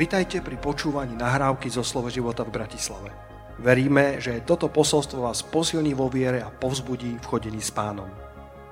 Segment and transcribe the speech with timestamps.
[0.00, 3.12] Vitajte pri počúvaní nahrávky zo Slovo života v Bratislave.
[3.60, 8.08] Veríme, že toto posolstvo vás posilní vo viere a povzbudí v chodení s pánom.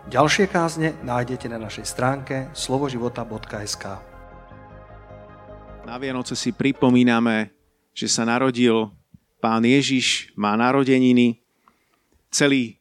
[0.09, 3.85] Ďalšie kázne nájdete na našej stránke slovoživota.sk
[5.85, 7.53] Na Vianoce si pripomíname,
[7.93, 8.89] že sa narodil
[9.45, 11.45] pán Ježiš, má narodeniny.
[12.33, 12.81] Celý,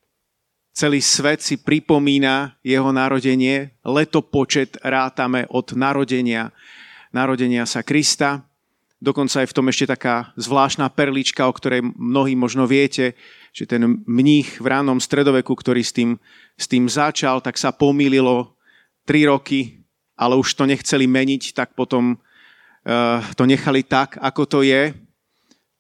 [0.72, 3.76] celý svet si pripomína jeho narodenie.
[3.84, 6.56] Letopočet rátame od narodenia
[7.16, 8.44] narodenia sa Krista.
[8.98, 13.14] Dokonca je v tom ešte taká zvláštna perlička, o ktorej mnohí možno viete,
[13.54, 16.18] že ten mních v ránom stredoveku, ktorý s tým,
[16.58, 18.58] s tým začal, tak sa pomýlilo
[19.06, 19.86] tri roky,
[20.18, 24.98] ale už to nechceli meniť, tak potom uh, to nechali tak, ako to je.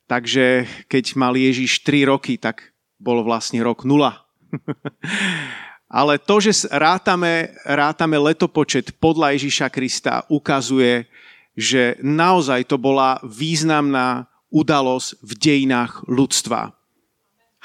[0.07, 4.23] Takže keď mal Ježiš 3 roky, tak bol vlastne rok nula.
[5.87, 11.07] Ale to, že rátame, rátame letopočet podľa Ježíša Krista, ukazuje,
[11.55, 16.75] že naozaj to bola významná udalosť v dejinách ľudstva.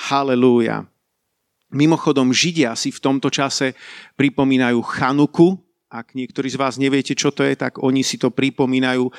[0.09, 0.87] Halelúja.
[1.73, 3.75] Mimochodom, Židia si v tomto čase
[4.15, 5.59] pripomínajú Chanuku.
[5.93, 9.13] Ak niektorí z vás neviete, čo to je, tak oni si to pripomínajú eh,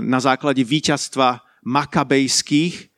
[0.00, 2.88] na základe víťazstva makabejských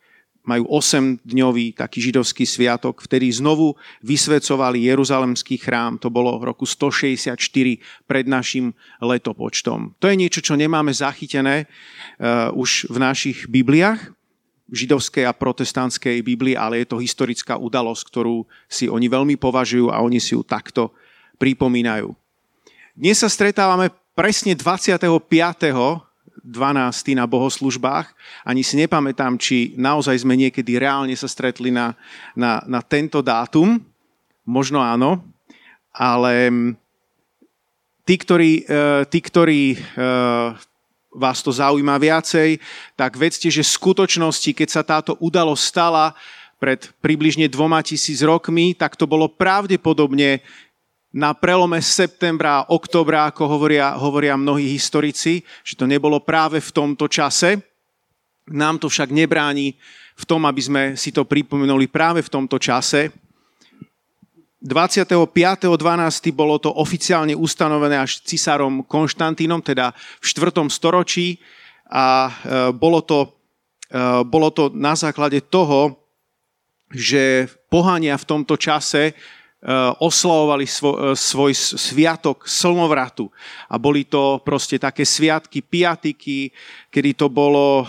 [0.41, 6.01] majú 8-dňový taký židovský sviatok, vtedy znovu vysvecovali Jeruzalemský chrám.
[6.01, 7.37] To bolo v roku 164
[8.09, 8.73] pred našim
[9.05, 9.95] letopočtom.
[10.01, 14.17] To je niečo, čo nemáme zachytené uh, už v našich Bibliách,
[14.71, 19.99] židovskej a protestantskej Biblii, ale je to historická udalosť, ktorú si oni veľmi považujú a
[19.99, 20.95] oni si ju takto
[21.43, 22.15] pripomínajú.
[22.95, 25.03] Dnes sa stretávame presne 25
[26.45, 27.19] 12.
[27.19, 28.13] na bohoslužbách.
[28.45, 31.95] Ani si nepamätám, či naozaj sme niekedy reálne sa stretli na,
[32.33, 33.81] na, na tento dátum.
[34.45, 35.21] Možno áno,
[35.93, 36.71] ale mm,
[38.09, 39.79] tí, ktorí, e, tí, ktorí e,
[41.15, 42.59] vás to zaujíma viacej,
[42.95, 46.15] tak vedzte, že v skutočnosti, keď sa táto udalosť stala
[46.61, 50.45] pred približne dvoma tisíc rokmi, tak to bolo pravdepodobne
[51.11, 56.71] na prelome septembra a oktobra, ako hovoria, hovoria mnohí historici, že to nebolo práve v
[56.71, 57.59] tomto čase.
[58.51, 59.75] Nám to však nebráni
[60.15, 63.11] v tom, aby sme si to pripomenuli práve v tomto čase.
[64.61, 65.73] 25.12.
[66.37, 70.69] bolo to oficiálne ustanovené až cisárom Konštantínom, teda v 4.
[70.69, 71.41] storočí
[71.89, 72.33] a e,
[72.77, 73.41] bolo to,
[73.89, 75.97] e, bolo to na základe toho,
[76.93, 79.17] že pohania v tomto čase
[80.01, 83.29] oslavovali svoj, eh, svoj sviatok slnovratu.
[83.69, 86.49] A boli to proste také sviatky piatiky,
[86.89, 87.89] kedy to bolo eh,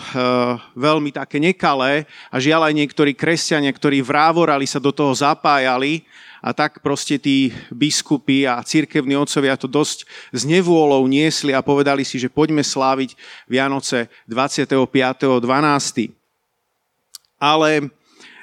[0.76, 6.04] veľmi také nekalé a žiaľ aj niektorí kresťania, ktorí vrávorali, sa do toho zapájali
[6.44, 10.04] a tak proste tí biskupy a církevní otcovia to dosť
[10.34, 13.16] z nevôľou niesli a povedali si, že poďme sláviť
[13.48, 15.40] Vianoce 25.12.
[17.38, 17.90] Ale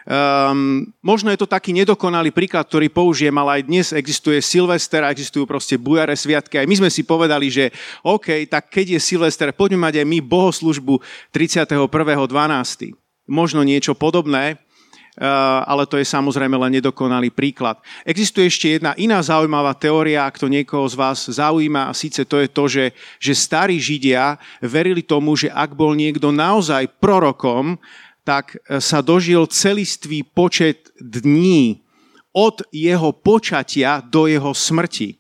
[0.09, 5.46] Um, možno je to taký nedokonalý príklad, ktorý použijem, ale aj dnes existuje Silvester existujú
[5.46, 6.58] proste bujare sviatky.
[6.58, 7.70] Aj my sme si povedali, že
[8.02, 10.97] OK, tak keď je Silvester, poďme mať aj my bohoslužbu
[11.30, 12.25] 31.12.
[13.30, 14.58] Možno niečo podobné,
[15.20, 17.76] Uh, ale to je samozrejme len nedokonalý príklad.
[18.08, 22.40] Existuje ešte jedna iná zaujímavá teória, ak to niekoho z vás zaujíma, a síce to
[22.40, 22.86] je to, že,
[23.20, 27.76] že starí Židia verili tomu, že ak bol niekto naozaj prorokom,
[28.29, 31.81] tak e, sa dožil celistvý počet dní
[32.29, 35.17] od jeho počatia do jeho smrti.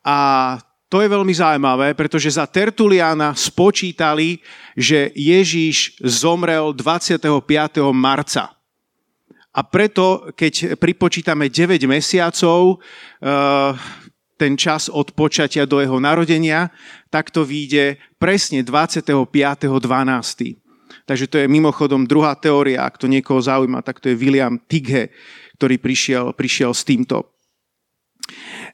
[0.00, 0.56] A
[0.88, 4.40] to je veľmi zaujímavé, pretože za Tertuliana spočítali,
[4.72, 7.28] že Ježíš zomrel 25.
[7.92, 8.56] marca.
[9.52, 12.80] A preto, keď pripočítame 9 mesiacov,
[13.20, 13.36] e,
[14.40, 16.72] ten čas od počatia do jeho narodenia,
[17.12, 20.61] tak to vyjde presne 25.12.
[21.06, 25.10] Takže to je mimochodom druhá teória, ak to niekoho zaujíma, tak to je William Tighe,
[25.58, 27.32] ktorý prišiel, prišiel s týmto.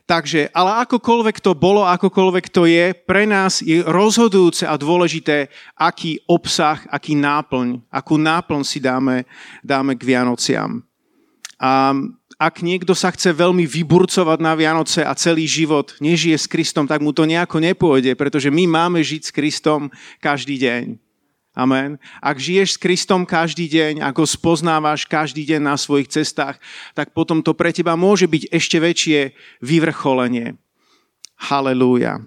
[0.09, 6.17] Takže, ale akokoľvek to bolo, akokoľvek to je, pre nás je rozhodujúce a dôležité, aký
[6.25, 9.29] obsah, aký náplň, akú náplň si dáme,
[9.61, 10.81] dáme k Vianociam.
[11.61, 11.93] A
[12.38, 17.03] ak niekto sa chce veľmi vyburcovať na Vianoce a celý život nežije s Kristom, tak
[17.03, 19.91] mu to nejako nepôjde, pretože my máme žiť s Kristom
[20.23, 21.08] každý deň.
[21.59, 21.99] Amen.
[22.23, 26.55] Ak žiješ s Kristom každý deň, ako spoznávaš každý deň na svojich cestách,
[26.95, 30.55] tak potom to pre teba môže byť ešte väčšie vyvrcholenie.
[31.51, 32.23] Halelúja.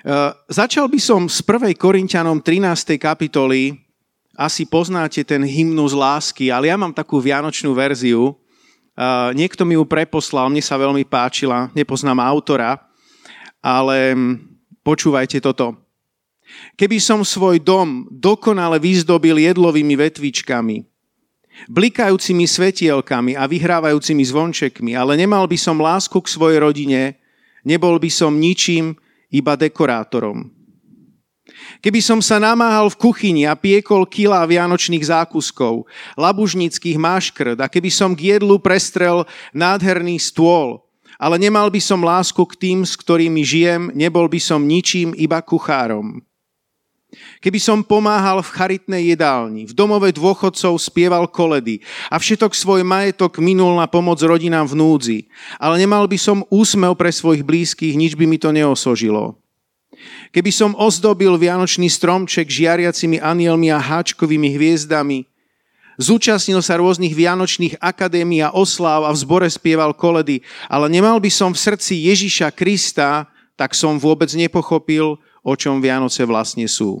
[0.00, 1.76] Uh, začal by som z 1.
[1.76, 2.96] Korintianom 13.
[2.96, 3.76] kapitoly.
[4.32, 8.32] Asi poznáte ten hymnus lásky, ale ja mám takú vianočnú verziu.
[8.96, 12.80] Uh, niekto mi ju preposlal, mne sa veľmi páčila, nepoznám autora,
[13.60, 14.16] ale
[14.80, 15.87] počúvajte toto.
[16.78, 20.86] Keby som svoj dom dokonale vyzdobil jedlovými vetvičkami,
[21.66, 27.18] blikajúcimi svetielkami a vyhrávajúcimi zvončekmi, ale nemal by som lásku k svojej rodine,
[27.66, 28.94] nebol by som ničím,
[29.28, 30.48] iba dekorátorom.
[31.80, 35.84] Keby som sa namáhal v kuchyni a piekol kila vianočných zákuskov,
[36.16, 40.84] labužnických máškrd a keby som k jedlu prestrel nádherný stôl,
[41.18, 45.40] ale nemal by som lásku k tým, s ktorými žijem, nebol by som ničím iba
[45.42, 46.22] kuchárom.
[47.40, 51.80] Keby som pomáhal v charitnej jedálni, v domove dôchodcov spieval koledy
[52.12, 55.18] a všetok svoj majetok minul na pomoc rodinám v núdzi,
[55.56, 59.40] ale nemal by som úsmev pre svojich blízkych, nič by mi to neosožilo.
[60.36, 65.24] Keby som ozdobil vianočný stromček žiariacimi anielmi a háčkovými hviezdami,
[65.96, 71.32] zúčastnil sa rôznych vianočných akadémií a osláv a v zbore spieval koledy, ale nemal by
[71.32, 77.00] som v srdci Ježiša Krista, tak som vôbec nepochopil, o čom Vianoce vlastne sú.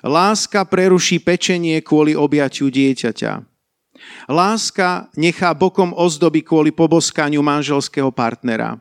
[0.00, 3.32] Láska preruší pečenie kvôli objaťu dieťaťa.
[4.32, 8.80] Láska nechá bokom ozdoby kvôli poboskaniu manželského partnera.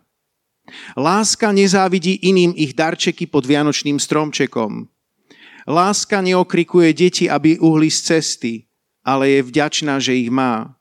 [0.95, 4.87] Láska nezávidí iným ich darčeky pod vianočným stromčekom.
[5.67, 8.53] Láska neokrikuje deti, aby uhli z cesty,
[9.05, 10.79] ale je vďačná, že ich má.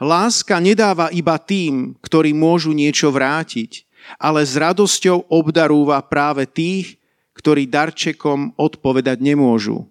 [0.00, 3.86] Láska nedáva iba tým, ktorí môžu niečo vrátiť,
[4.20, 7.00] ale s radosťou obdarúva práve tých,
[7.34, 9.84] ktorí darčekom odpovedať nemôžu.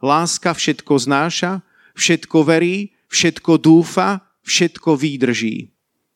[0.00, 1.60] Láska všetko znáša,
[1.98, 5.68] všetko verí, všetko dúfa, všetko výdrží.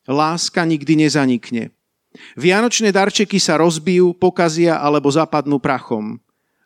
[0.09, 1.75] Láska nikdy nezanikne.
[2.39, 6.17] Vianočné darčeky sa rozbijú, pokazia alebo zapadnú prachom,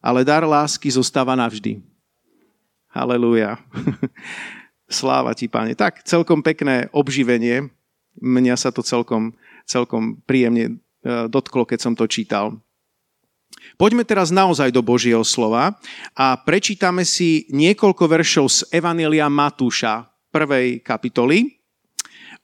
[0.05, 1.81] ale dar lásky zostáva navždy.
[2.93, 3.57] Halelúja.
[4.89, 5.77] Sláva ti, páne.
[5.77, 7.69] Tak, celkom pekné obživenie.
[8.19, 9.37] Mňa sa to celkom,
[9.69, 10.75] celkom príjemne e,
[11.29, 12.57] dotklo, keď som to čítal.
[13.77, 15.77] Poďme teraz naozaj do Božieho slova
[16.17, 21.59] a prečítame si niekoľko veršov z Evanelia Matúša, prvej kapitoly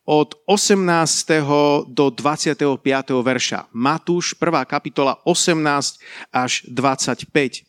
[0.04, 1.88] od 18.
[1.88, 2.76] do 25.
[3.24, 3.72] verša.
[3.72, 4.68] Matúš, 1.
[4.68, 5.96] kapitola 18
[6.28, 7.64] až 25.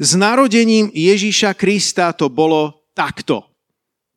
[0.00, 3.47] S narodením Ježíša Krista to bolo takto.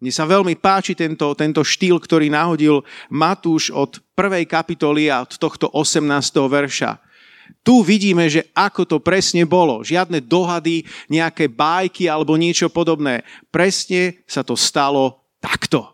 [0.02, 2.82] Mne sa veľmi páči tento, tento štýl, ktorý nahodil
[3.14, 4.50] Matúš od 1.
[4.50, 6.02] kapitoly a od tohto 18.
[6.50, 6.98] verša.
[7.62, 9.86] Tu vidíme, že ako to presne bolo.
[9.86, 13.22] Žiadne dohady, nejaké bajky alebo niečo podobné.
[13.54, 15.94] Presne sa to stalo takto.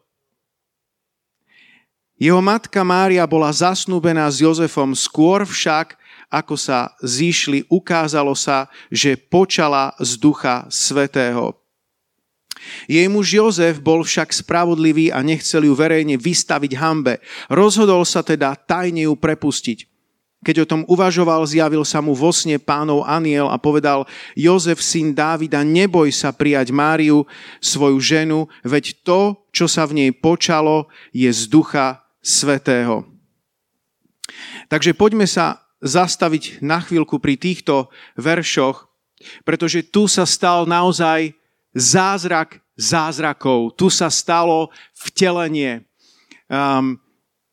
[2.16, 6.00] Jeho matka Mária bola zasnúbená s Jozefom skôr však,
[6.32, 11.67] ako sa zišli, ukázalo sa, že počala z ducha svetého.
[12.88, 17.20] Jej muž Jozef bol však spravodlivý a nechcel ju verejne vystaviť hambe.
[17.48, 19.88] Rozhodol sa teda tajne ju prepustiť.
[20.46, 24.06] Keď o tom uvažoval, zjavil sa mu vo sne pánov aniel a povedal,
[24.38, 27.26] Jozef, syn Dávida, neboj sa prijať Máriu,
[27.58, 33.10] svoju ženu, veď to, čo sa v nej počalo, je z ducha Svetého.
[34.70, 38.86] Takže poďme sa zastaviť na chvíľku pri týchto veršoch,
[39.42, 41.34] pretože tu sa stal naozaj
[41.78, 43.78] zázrak zázrakov.
[43.78, 45.86] Tu sa stalo vtelenie.
[46.50, 46.98] Um,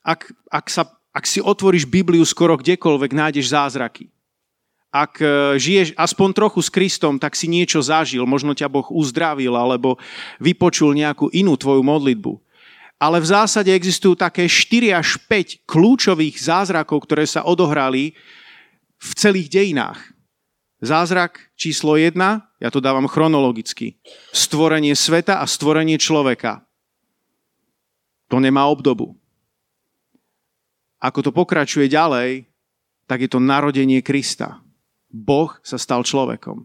[0.04, 4.12] ak, ak, sa, ak si otvoríš Bibliu skoro kdekoľvek, nájdeš zázraky.
[4.94, 9.50] Ak e, žiješ aspoň trochu s Kristom, tak si niečo zažil, možno ťa Boh uzdravil
[9.58, 9.98] alebo
[10.38, 12.44] vypočul nejakú inú tvoju modlitbu
[13.04, 18.14] ale v zásade existujú také 4 až 5 kľúčových zázrakov, ktoré sa odohrali
[18.96, 20.00] v celých dejinách.
[20.80, 22.16] Zázrak číslo 1,
[22.64, 24.00] ja to dávam chronologicky.
[24.32, 26.64] Stvorenie sveta a stvorenie človeka.
[28.32, 29.20] To nemá obdobu.
[31.04, 32.48] Ako to pokračuje ďalej,
[33.04, 34.64] tak je to narodenie Krista.
[35.12, 36.64] Boh sa stal človekom.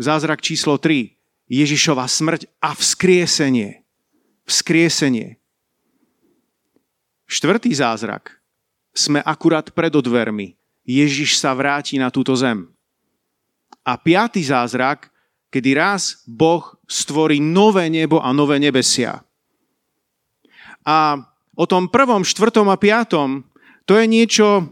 [0.00, 1.12] Zázrak číslo 3.
[1.52, 3.84] Ježišova smrť a vzkriesenie
[4.48, 5.36] vzkriesenie.
[7.28, 8.40] Štvrtý zázrak.
[8.96, 10.56] Sme akurát pred odvermi.
[10.88, 12.72] Ježiš sa vráti na túto zem.
[13.88, 15.08] A piatý zázrak,
[15.48, 19.24] kedy raz Boh stvorí nové nebo a nové nebesia.
[20.84, 21.16] A
[21.56, 23.48] o tom prvom, štvrtom a piatom,
[23.88, 24.68] to je niečo,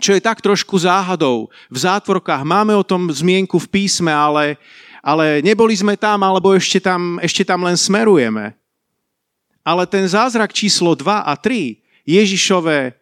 [0.00, 1.52] čo je tak trošku záhadou.
[1.68, 4.56] V zátvorkách máme o tom zmienku v písme, ale,
[5.04, 8.56] ale neboli sme tam, alebo ešte tam, ešte tam len smerujeme.
[9.60, 12.96] Ale ten zázrak číslo 2 a 3, Ježišové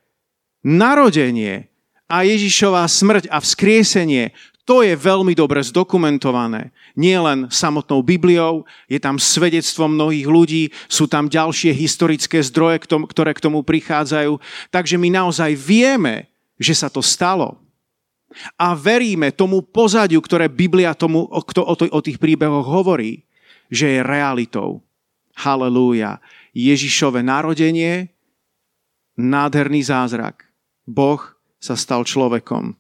[0.67, 1.71] narodenie
[2.11, 4.35] a Ježišová smrť a vzkriesenie,
[4.69, 6.71] to je veľmi dobre zdokumentované.
[6.95, 13.35] Nie len samotnou Bibliou, je tam svedectvo mnohých ľudí, sú tam ďalšie historické zdroje, ktoré
[13.35, 14.39] k tomu prichádzajú.
[14.71, 17.59] Takže my naozaj vieme, že sa to stalo.
[18.55, 23.27] A veríme tomu pozadiu, ktoré Biblia tomu, o, o, o tých príbehoch hovorí,
[23.73, 24.87] že je realitou.
[25.35, 26.23] Halelúja.
[26.55, 28.11] Ježišové narodenie,
[29.19, 30.47] nádherný zázrak.
[30.87, 31.23] Boh
[31.59, 32.80] sa stal človekom.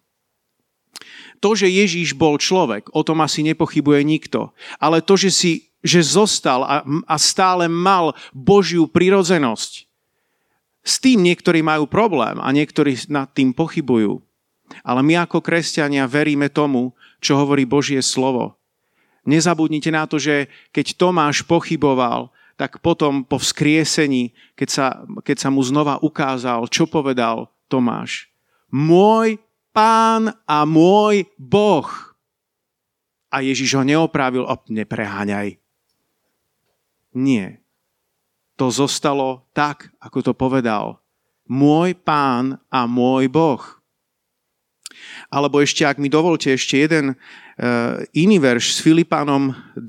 [1.40, 4.52] To, že Ježíš bol človek, o tom asi nepochybuje nikto.
[4.76, 9.88] Ale to, že, si, že zostal a, a stále mal Božiu prirodzenosť,
[10.80, 14.20] s tým niektorí majú problém a niektorí nad tým pochybujú.
[14.80, 18.56] Ale my ako kresťania veríme tomu, čo hovorí Božie slovo.
[19.28, 24.86] Nezabudnite na to, že keď Tomáš pochyboval, tak potom po vzkriesení, keď sa,
[25.24, 28.28] keď sa mu znova ukázal, čo povedal Tomáš.
[28.72, 31.88] Môj pán a môj Boh.
[33.30, 35.58] A Ježiš ho neopravil, op, nepreháňaj.
[37.14, 37.62] Nie.
[38.58, 41.02] To zostalo tak, ako to povedal.
[41.50, 43.62] Môj pán a môj Boh.
[45.30, 49.86] Alebo ešte, ak mi dovolte, ešte jeden uh, iný verš s Filipánom 2,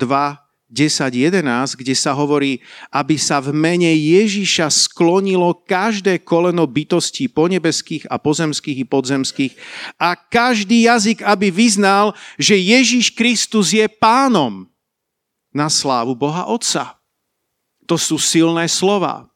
[0.72, 2.64] 10, 11, kde sa hovorí,
[2.96, 9.54] aby sa v mene Ježiša sklonilo každé koleno bytostí ponebeských a pozemských i podzemských
[10.00, 14.64] a každý jazyk, aby vyznal, že Ježiš Kristus je pánom
[15.52, 16.96] na slávu Boha Otca.
[17.84, 19.28] To sú silné slova.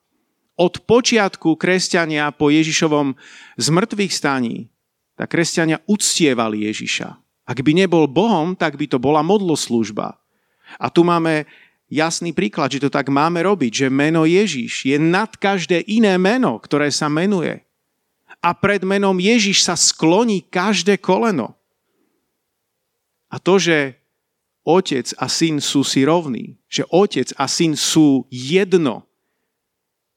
[0.55, 3.11] Od počiatku kresťania po Ježišovom
[3.59, 4.71] zmrtvých staní,
[5.19, 7.11] tak kresťania uctievali Ježiša.
[7.43, 10.15] Ak by nebol Bohom, tak by to bola modloslúžba.
[10.81, 11.45] A tu máme
[11.89, 16.57] jasný príklad, že to tak máme robiť, že meno Ježiš je nad každé iné meno,
[16.59, 17.61] ktoré sa menuje.
[18.41, 21.57] A pred menom Ježiš sa skloní každé koleno.
[23.29, 23.97] A to, že
[24.61, 29.05] otec a syn sú si rovní, že otec a syn sú jedno,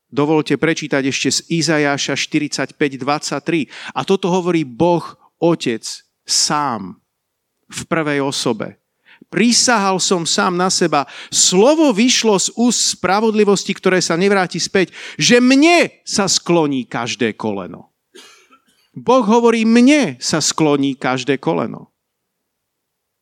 [0.08, 3.68] Dovolte prečítať ešte z Izajáša 45.23.
[3.92, 5.04] A toto hovorí Boh
[5.36, 5.84] Otec
[6.24, 6.96] sám
[7.68, 8.80] v prvej osobe
[9.28, 11.04] prísahal som sám na seba.
[11.28, 17.92] Slovo vyšlo z úst spravodlivosti, ktoré sa nevráti späť, že mne sa skloní každé koleno.
[18.98, 21.94] Boh hovorí, mne sa skloní každé koleno.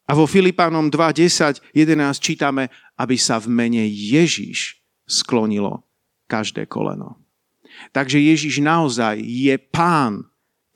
[0.06, 5.82] A vo Filipánom 2, 10, 11 čítame, aby sa v mene Ježiš sklonilo
[6.30, 7.18] každé koleno.
[7.90, 10.25] Takže Ježiš naozaj je pán,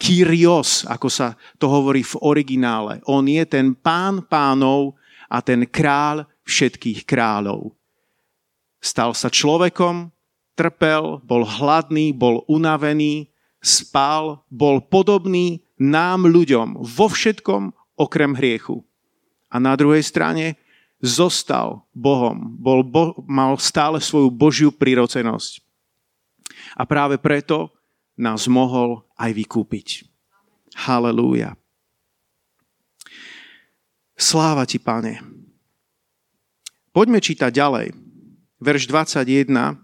[0.01, 3.05] Kyrios, ako sa to hovorí v originále.
[3.05, 4.97] On je ten pán pánov
[5.31, 7.79] a ten král všetkých kráľov.
[8.83, 10.11] Stal sa človekom,
[10.59, 13.31] trpel, bol hladný, bol unavený,
[13.63, 18.83] spal, bol podobný nám ľuďom vo všetkom okrem hriechu.
[19.53, 20.59] A na druhej strane
[21.01, 25.65] zostal Bohom, bol bo, mal stále svoju Božiu prirocenosť.
[26.77, 27.73] A práve preto
[28.17, 30.05] nás mohol aj vykúpiť.
[30.77, 31.60] Halelúja.
[34.21, 35.17] Sláva ti, pane.
[36.93, 37.97] Poďme čítať ďalej.
[38.61, 39.81] Verš 21,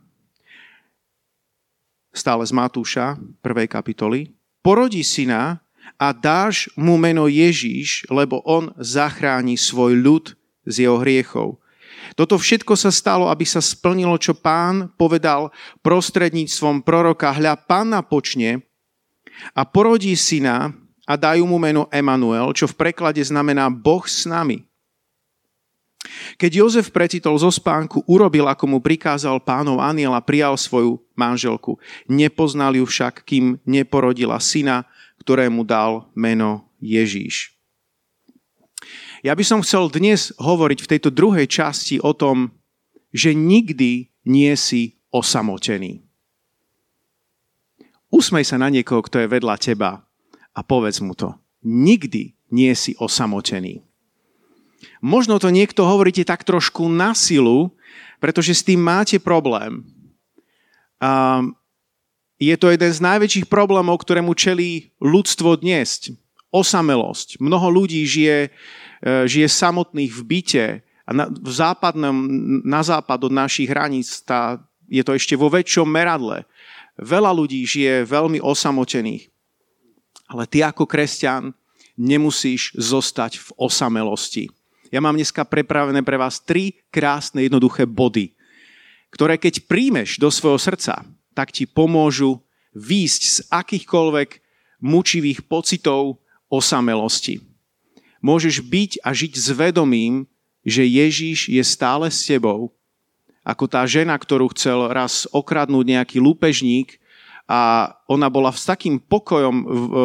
[2.13, 3.65] stále z Matúša, 1.
[3.65, 4.37] kapitoly.
[4.61, 5.65] Porodí syna
[5.97, 10.25] a dáš mu meno Ježíš, lebo on zachráni svoj ľud
[10.69, 11.57] z jeho hriechov.
[12.13, 15.49] Toto všetko sa stalo, aby sa splnilo, čo pán povedal
[15.81, 17.33] prostredníctvom proroka.
[17.33, 18.69] Hľa, pána počne
[19.57, 20.77] a porodí syna
[21.07, 24.67] a dajú mu meno Emanuel, čo v preklade znamená Boh s nami.
[26.37, 31.79] Keď Jozef precitol zo spánku, urobil, ako mu prikázal pánov aniel a prijal svoju manželku.
[32.11, 34.87] Nepoznal ju však, kým neporodila syna,
[35.23, 37.55] ktorému dal meno Ježíš.
[39.25, 42.55] Ja by som chcel dnes hovoriť v tejto druhej časti o tom,
[43.11, 46.05] že nikdy nie si osamotený.
[48.13, 50.06] Usmej sa na niekoho, kto je vedľa teba
[50.57, 51.37] a povedz mu to.
[51.61, 53.85] Nikdy nie si osamotený.
[55.05, 57.77] Možno to niekto hovoríte tak trošku na silu,
[58.17, 59.85] pretože s tým máte problém.
[60.97, 61.45] A
[62.41, 66.13] je to jeden z najväčších problémov, ktorému čelí ľudstvo dnes.
[66.53, 67.41] Osamelosť.
[67.41, 68.51] Mnoho ľudí žije, e,
[69.29, 70.67] žije samotných v byte
[71.05, 72.17] a na, v západnom,
[72.65, 76.49] na západ od našich hraníc tá, je to ešte vo väčšom meradle.
[76.97, 79.29] Veľa ľudí žije veľmi osamotených.
[80.27, 81.55] Ale ty ako kresťan
[81.97, 84.51] nemusíš zostať v osamelosti.
[84.91, 88.37] Ja mám dneska prepravené pre vás tri krásne jednoduché body,
[89.11, 91.03] ktoré keď príjmeš do svojho srdca,
[91.35, 92.39] tak ti pomôžu
[92.77, 94.31] výjsť z akýchkoľvek
[94.85, 96.21] mučivých pocitov
[96.53, 97.43] osamelosti.
[98.23, 100.29] Môžeš byť a žiť s vedomím,
[100.67, 102.75] že Ježíš je stále s tebou,
[103.47, 106.99] ako tá žena, ktorú chcel raz okradnúť nejaký lúpežník
[107.47, 109.55] a ona bola s takým pokojom,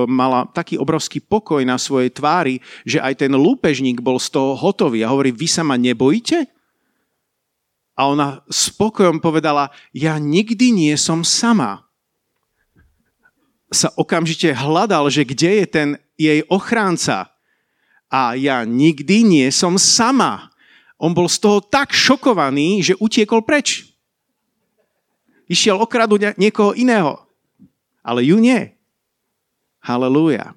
[0.05, 5.01] mala taký obrovský pokoj na svojej tvári, že aj ten lúpežník bol z toho hotový
[5.01, 6.45] a hovorí, vy sa ma nebojíte?
[7.97, 11.89] A ona s pokojom povedala, ja nikdy nie som sama.
[13.73, 17.33] Sa okamžite hľadal, že kde je ten jej ochránca.
[18.05, 20.53] A ja nikdy nie som sama.
[21.01, 23.89] On bol z toho tak šokovaný, že utiekol preč.
[25.49, 27.30] Išiel okradu niekoho iného
[28.01, 28.73] ale ju nie.
[29.81, 30.53] Halelúja.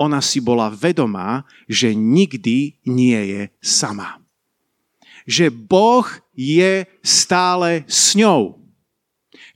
[0.00, 4.18] Ona si bola vedomá, že nikdy nie je sama.
[5.24, 8.58] Že Boh je stále s ňou.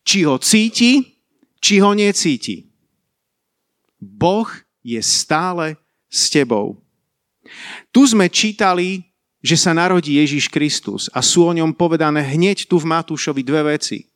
[0.06, 1.20] Či ho cíti,
[1.58, 2.70] či ho necíti.
[3.98, 4.48] Boh
[4.80, 5.74] je stále
[6.06, 6.80] s tebou.
[7.90, 9.04] Tu sme čítali,
[9.42, 13.74] že sa narodí Ježiš Kristus a sú o ňom povedané hneď tu v Matúšovi dve
[13.74, 14.06] veci.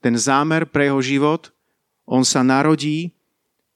[0.00, 1.55] Ten zámer pre jeho život
[2.06, 3.12] on sa narodí,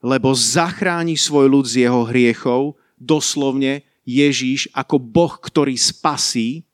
[0.01, 6.65] lebo zachráni svoj ľud z jeho hriechov, doslovne Ježíš ako Boh, ktorý spasí.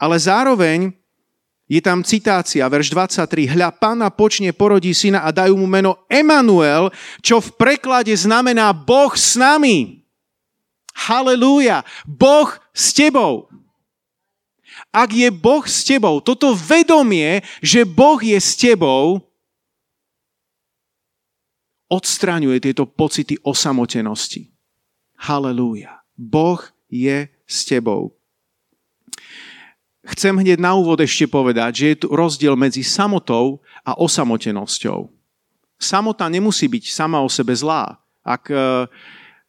[0.00, 0.90] Ale zároveň
[1.70, 3.54] je tam citácia, verš 23.
[3.54, 6.90] Hľa, pána počne, porodí syna a dajú mu meno Emanuel,
[7.22, 10.04] čo v preklade znamená Boh s nami.
[10.92, 11.86] Halelúja.
[12.04, 13.48] Boh s tebou.
[14.92, 19.31] Ak je Boh s tebou, toto vedomie, že Boh je s tebou,
[21.92, 24.48] odstraňuje tieto pocity osamotenosti.
[25.20, 26.00] Halelúja.
[26.16, 28.16] Boh je s tebou.
[30.02, 35.06] Chcem hneď na úvod ešte povedať, že je tu rozdiel medzi samotou a osamotenosťou.
[35.78, 38.02] Samota nemusí byť sama o sebe zlá.
[38.22, 38.86] Ak e,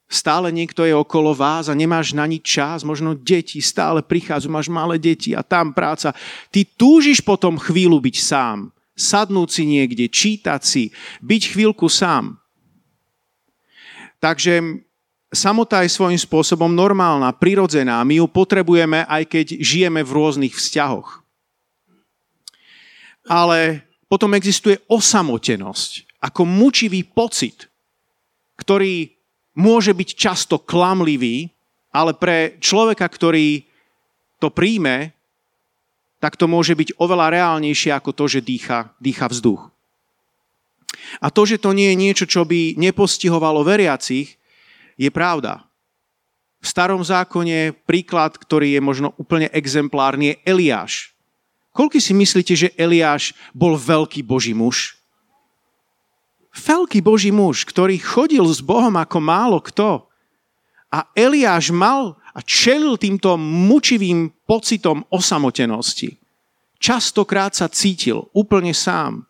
[0.06, 4.70] stále niekto je okolo vás a nemáš na nič čas, možno deti stále prichádzajú, máš
[4.70, 6.14] malé deti a tam práca.
[6.54, 12.38] Ty túžiš potom chvíľu byť sám sadnúť si niekde, čítať si, byť chvíľku sám.
[14.22, 14.86] Takže
[15.34, 18.00] samota je svojím spôsobom normálna, prirodzená.
[18.06, 21.26] My ju potrebujeme, aj keď žijeme v rôznych vzťahoch.
[23.28, 27.68] Ale potom existuje osamotenosť ako mučivý pocit,
[28.56, 29.12] ktorý
[29.60, 31.52] môže byť často klamlivý,
[31.92, 33.66] ale pre človeka, ktorý
[34.40, 35.12] to príjme,
[36.24, 39.68] tak to môže byť oveľa reálnejšie ako to, že dýcha, dýcha vzduch.
[41.20, 44.40] A to, že to nie je niečo, čo by nepostihovalo veriacich,
[44.96, 45.68] je pravda.
[46.64, 51.12] V starom zákone príklad, ktorý je možno úplne exemplárny, je Eliáš.
[51.76, 54.96] Koľko si myslíte, že Eliáš bol veľký boží muž?
[56.56, 60.08] Veľký boží muž, ktorý chodil s Bohom ako málo kto.
[60.88, 66.18] A Eliáš mal a čelil týmto mučivým pocitom osamotenosti.
[66.82, 69.24] Častokrát sa cítil úplne sám.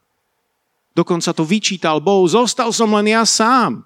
[0.95, 3.83] Dokonca to vyčítal Bohu, zostal som len ja sám.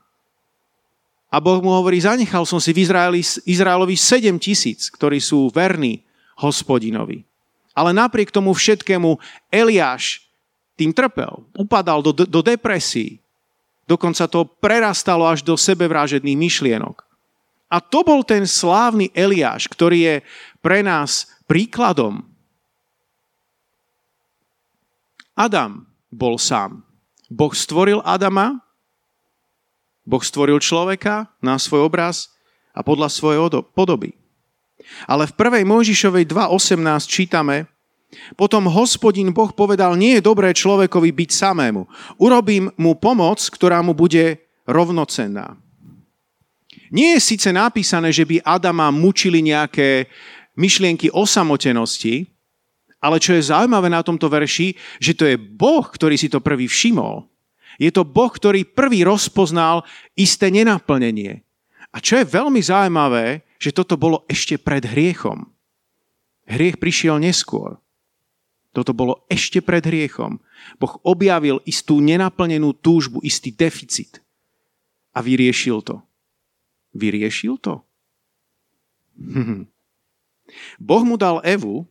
[1.27, 6.07] A Boh mu hovorí, zanechal som si v Izraeli, Izraelovi 7 tisíc, ktorí sú verní
[6.39, 7.27] hospodinovi.
[7.75, 9.19] Ale napriek tomu všetkému
[9.51, 10.23] Eliáš
[10.79, 11.43] tým trpel.
[11.57, 13.19] Upadal do, do depresí.
[13.87, 17.06] Dokonca to prerastalo až do sebevrážedných myšlienok.
[17.67, 20.15] A to bol ten slávny Eliáš, ktorý je
[20.63, 22.23] pre nás príkladom.
[25.35, 26.81] Adam bol sám.
[27.27, 28.63] Boh stvoril Adama,
[30.07, 32.31] Boh stvoril človeka na svoj obraz
[32.71, 33.43] a podľa svojej
[33.75, 34.15] podoby.
[35.03, 35.67] Ale v 1.
[35.67, 36.79] Mojžišovej 2.18
[37.11, 37.67] čítame,
[38.39, 41.83] potom hospodin Boh povedal, nie je dobré človekovi byť samému.
[42.23, 45.59] Urobím mu pomoc, ktorá mu bude rovnocenná.
[46.93, 50.07] Nie je síce napísané, že by Adama mučili nejaké
[50.55, 52.27] myšlienky o samotenosti,
[52.97, 56.65] ale čo je zaujímavé na tomto verši, že to je Boh, ktorý si to prvý
[56.65, 57.29] všimol.
[57.77, 59.85] Je to Boh, ktorý prvý rozpoznal
[60.17, 61.45] isté nenaplnenie.
[61.93, 65.45] A čo je veľmi zaujímavé, že toto bolo ešte pred hriechom.
[66.49, 67.77] Hriech prišiel neskôr.
[68.73, 70.37] Toto bolo ešte pred hriechom.
[70.77, 74.21] Boh objavil istú nenaplnenú túžbu, istý deficit
[75.13, 76.06] a vyriešil to.
[76.97, 77.85] Vyriešil to?
[80.77, 81.85] Boh mu dal Evu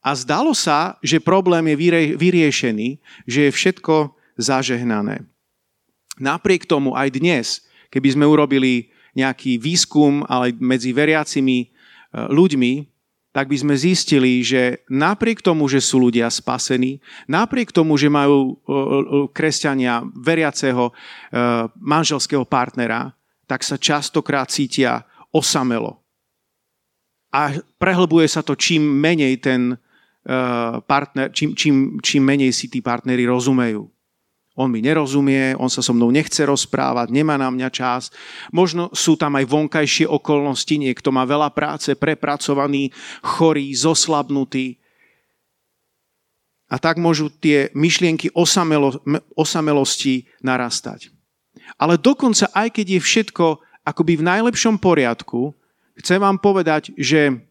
[0.00, 1.76] a zdalo sa, že problém je
[2.16, 2.88] vyriešený,
[3.28, 5.28] že je všetko zažehnané.
[6.20, 7.46] Napriek tomu aj dnes,
[7.92, 11.68] keby sme urobili nejaký výskum ale medzi veriacimi e,
[12.14, 12.86] ľuďmi,
[13.30, 16.98] tak by sme zistili, že napriek tomu, že sú ľudia spasení,
[17.30, 18.82] napriek tomu, že majú e, e,
[19.30, 20.90] kresťania veriaceho
[21.78, 23.14] manželského partnera,
[23.50, 25.02] tak sa častokrát cítia
[25.34, 25.98] osamelo.
[27.34, 32.78] A prehlbuje sa to, čím menej ten eh, partner, čím, čím, čím menej si tí
[32.78, 33.90] partneri rozumejú.
[34.60, 38.12] on mi nerozumie, on sa so mnou nechce rozprávať, nemá na mňa čas.
[38.52, 42.92] Možno sú tam aj vonkajšie okolnosti, niekto má veľa práce, prepracovaný,
[43.24, 44.76] chorý, zoslabnutý.
[46.70, 49.00] A tak môžu tie myšlienky osamelo,
[49.34, 51.19] osamelosti narastať.
[51.76, 53.46] Ale dokonca, aj keď je všetko
[53.84, 55.52] akoby v najlepšom poriadku,
[55.98, 57.50] chcem vám povedať, že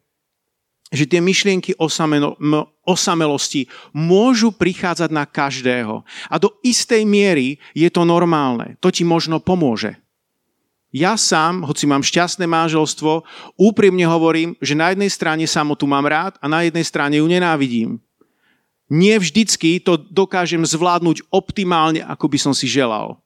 [0.90, 2.34] že tie myšlienky osamelo,
[2.82, 6.02] osamelosti môžu prichádzať na každého.
[6.26, 8.74] A do istej miery je to normálne.
[8.82, 9.94] To ti možno pomôže.
[10.90, 13.22] Ja sám, hoci mám šťastné manželstvo,
[13.54, 18.02] úprimne hovorím, že na jednej strane samotu mám rád a na jednej strane ju nenávidím.
[18.90, 23.22] Nie vždycky to dokážem zvládnuť optimálne, ako by som si želal.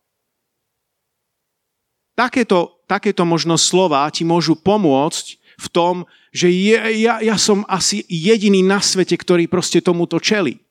[2.14, 5.26] Takéto, takéto možno slova ti môžu pomôcť
[5.58, 5.96] v tom,
[6.34, 10.62] že je, ja, ja som asi jediný na svete, ktorý proste tomuto čeli.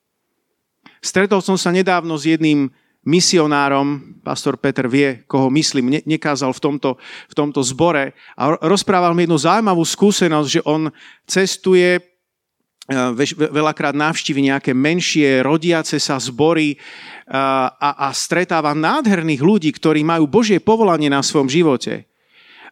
[1.02, 2.70] Stretol som sa nedávno s jedným
[3.02, 6.90] misionárom, pastor Peter vie, koho myslím, ne, nekázal v tomto,
[7.26, 10.94] v tomto zbore a rozprával mi jednu zaujímavú skúsenosť, že on
[11.26, 11.98] cestuje,
[13.36, 16.76] veľakrát navštívi nejaké menšie, rodiace sa zbory e,
[17.30, 22.10] a, a stretáva nádherných ľudí, ktorí majú Božie povolanie na svojom živote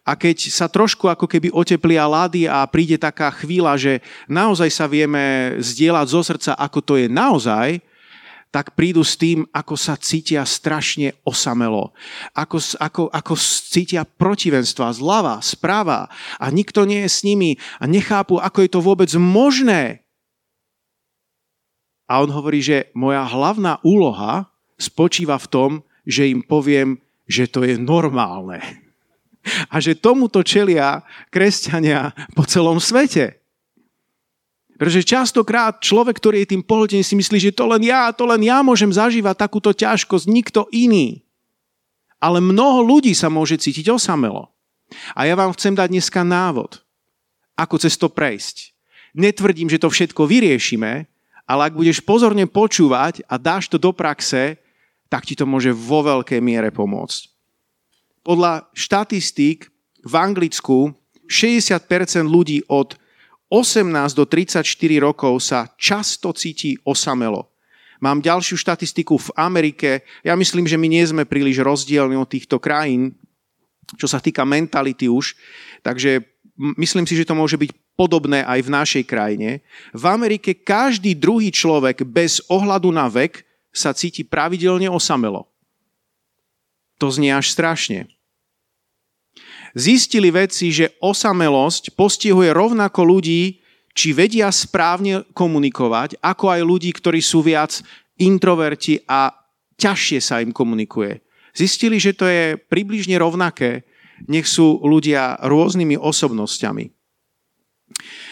[0.01, 3.93] a keď sa trošku ako keby oteplia lady a príde taká chvíľa, že
[4.25, 7.77] naozaj sa vieme zdieľať zo srdca, ako to je naozaj,
[8.51, 11.95] tak prídu s tým, ako sa cítia strašne osamelo.
[12.35, 13.33] Ako, ako, ako
[13.71, 18.83] cítia protivenstva zľava, správa a nikto nie je s nimi a nechápu, ako je to
[18.83, 20.00] vôbec možné.
[22.11, 25.71] A on hovorí, že moja hlavná úloha spočíva v tom,
[26.03, 28.59] že im poviem, že to je normálne
[29.69, 31.01] a že tomuto čelia
[31.33, 33.41] kresťania po celom svete.
[34.77, 38.41] Pretože častokrát človek, ktorý je tým pohltený, si myslí, že to len ja, to len
[38.41, 41.21] ja môžem zažívať takúto ťažkosť, nikto iný.
[42.17, 44.49] Ale mnoho ľudí sa môže cítiť osamelo.
[45.13, 46.81] A ja vám chcem dať dneska návod,
[47.53, 48.73] ako cez to prejsť.
[49.13, 51.10] Netvrdím, že to všetko vyriešime,
[51.51, 54.55] ale ak budeš pozorne počúvať a dáš to do praxe,
[55.11, 57.27] tak ti to môže vo veľkej miere pomôcť.
[58.23, 59.67] Podľa štatistík
[60.07, 60.95] v Anglicku
[61.27, 61.83] 60%
[62.23, 62.95] ľudí od
[63.51, 63.83] 18
[64.15, 64.63] do 34
[65.03, 67.51] rokov sa často cíti osamelo.
[67.99, 70.07] Mám ďalšiu štatistiku v Amerike.
[70.23, 73.19] Ja myslím, že my nie sme príliš rozdielni od týchto krajín,
[73.99, 75.35] čo sa týka mentality už.
[75.83, 76.23] Takže
[76.77, 79.65] myslím si, že to môže byť podobné aj v našej krajine.
[79.91, 83.41] V Amerike každý druhý človek bez ohľadu na vek
[83.73, 85.49] sa cíti pravidelne osamelo.
[87.01, 88.05] To znie až strašne.
[89.73, 97.19] Zistili vedci, že osamelosť postihuje rovnako ľudí, či vedia správne komunikovať, ako aj ľudí, ktorí
[97.19, 97.83] sú viac
[98.19, 99.31] introverti a
[99.79, 101.19] ťažšie sa im komunikuje.
[101.51, 103.83] Zistili, že to je približne rovnaké,
[104.27, 106.91] nech sú ľudia rôznymi osobnosťami.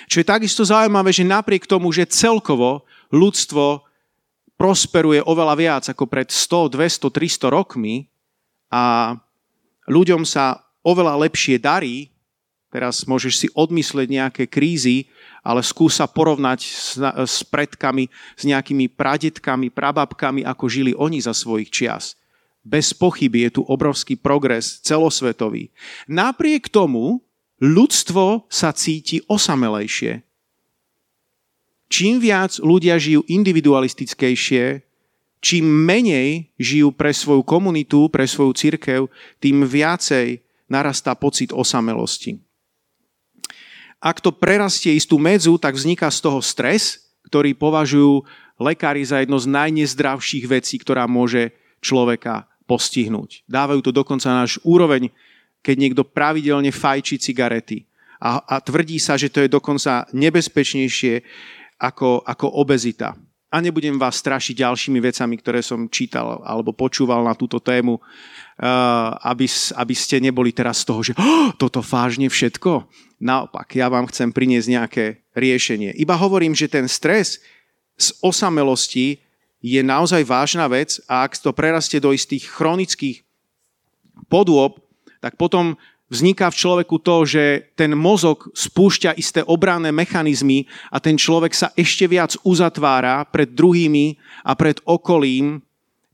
[0.09, 3.85] Čo je takisto zaujímavé, že napriek tomu, že celkovo ľudstvo
[4.59, 8.09] prosperuje oveľa viac ako pred 100, 200, 300 rokmi,
[8.69, 9.17] a
[9.89, 12.13] ľuďom sa oveľa lepšie darí,
[12.69, 15.09] teraz môžeš si odmysleť nejaké krízy,
[15.41, 21.73] ale skúsa porovnať s, s predkami, s nejakými pradetkami, prababkami, ako žili oni za svojich
[21.73, 22.18] čias.
[22.69, 25.73] Bez pochyby je tu obrovský progres celosvetový.
[26.05, 27.25] Napriek tomu
[27.57, 30.21] ľudstvo sa cíti osamelejšie.
[31.89, 34.85] Čím viac ľudia žijú individualistickejšie,
[35.41, 39.09] čím menej žijú pre svoju komunitu, pre svoju církev,
[39.41, 42.37] tým viacej narastá pocit osamelosti.
[43.97, 48.23] Ak to prerastie istú medzu, tak vzniká z toho stres, ktorý považujú
[48.61, 51.51] lekári za jedno z najnezdravších vecí, ktorá môže
[51.81, 53.49] človeka postihnúť.
[53.49, 55.09] Dávajú to dokonca náš úroveň,
[55.65, 57.89] keď niekto pravidelne fajčí cigarety.
[58.21, 61.25] A, a tvrdí sa, že to je dokonca nebezpečnejšie
[61.81, 63.17] ako, ako obezita
[63.49, 69.17] a nebudem vás strašiť ďalšími vecami, ktoré som čítal alebo počúval na túto tému, uh,
[69.25, 72.85] aby, aby ste neboli teraz z toho, že oh, toto vážne všetko.
[73.19, 75.97] Naopak, ja vám chcem priniesť nejaké riešenie.
[75.97, 77.41] Iba hovorím, že ten stres
[77.97, 79.17] z osamelosti
[79.59, 83.23] je naozaj vážna vec a ak to prerastie do istých chronických
[84.31, 84.79] podôb,
[85.19, 85.75] tak potom
[86.09, 87.43] vzniká v človeku to, že
[87.77, 94.17] ten mozog spúšťa isté obranné mechanizmy a ten človek sa ešte viac uzatvára pred druhými
[94.43, 95.61] a pred okolím.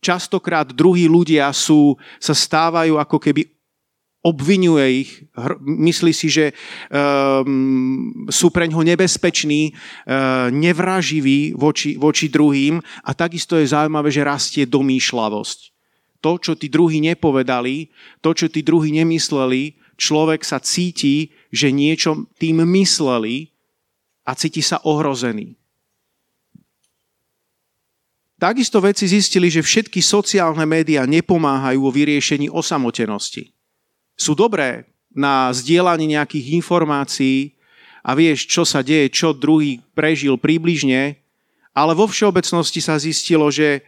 [0.04, 3.55] Častokrát druhí ľudia sú, sa stávajú ako keby
[4.26, 5.12] obvinuje ich,
[5.62, 6.46] myslí si, že
[6.90, 14.26] um, sú pre ňoho nebezpeční, uh, nevraživí voči, voči druhým a takisto je zaujímavé, že
[14.26, 15.76] rastie domýšľavosť
[16.26, 17.94] to, čo tí druhí nepovedali,
[18.26, 23.54] to, čo tí druhí nemysleli, človek sa cíti, že niečo tým mysleli
[24.26, 25.54] a cíti sa ohrozený.
[28.36, 33.55] Takisto vedci zistili, že všetky sociálne médiá nepomáhajú vo vyriešení osamotenosti.
[34.16, 37.56] Sú dobré na zdieľanie nejakých informácií
[38.04, 41.20] a vieš, čo sa deje, čo druhý prežil približne,
[41.76, 43.84] ale vo všeobecnosti sa zistilo, že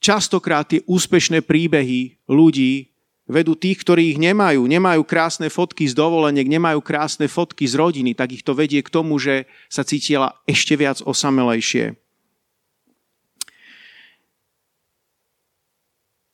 [0.00, 2.92] častokrát tie úspešné príbehy ľudí
[3.30, 4.66] vedú tých, ktorí ich nemajú.
[4.66, 8.90] Nemajú krásne fotky z dovoleniek, nemajú krásne fotky z rodiny, tak ich to vedie k
[8.90, 11.94] tomu, že sa cítila ešte viac osamelejšie.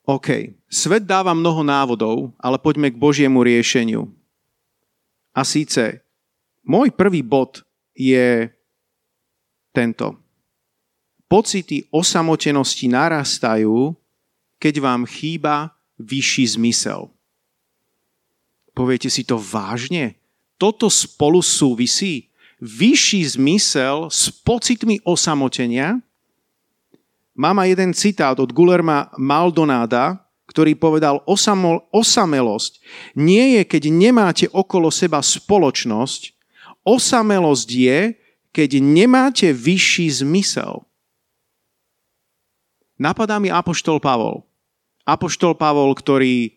[0.07, 4.07] OK, svet dáva mnoho návodov, ale poďme k Božiemu riešeniu.
[5.35, 5.99] A síce,
[6.63, 8.47] môj prvý bod je
[9.75, 10.15] tento
[11.27, 13.99] pocity osamotenosti narastajú,
[14.63, 17.11] keď vám chýba vyšší zmysel.
[18.79, 20.15] Poviete si to vážne?
[20.55, 22.31] Toto spolu súvisí?
[22.63, 25.99] Vyšší zmysel s pocitmi osamotenia?
[27.37, 32.81] Mám aj jeden citát od Gulerma Maldonáda, ktorý povedal, Osamo, osamelosť
[33.21, 36.33] nie je, keď nemáte okolo seba spoločnosť,
[36.81, 38.01] osamelosť je,
[38.57, 40.89] keď nemáte vyšší zmysel.
[42.97, 44.49] Napadá mi Apoštol Pavol.
[45.05, 46.57] Apoštol Pavol, ktorý